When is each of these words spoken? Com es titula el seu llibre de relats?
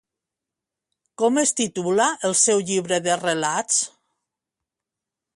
Com 1.21 1.35
es 1.41 1.51
titula 1.59 2.07
el 2.29 2.33
seu 2.43 2.63
llibre 2.69 2.99
de 3.09 3.17
relats? 3.25 3.77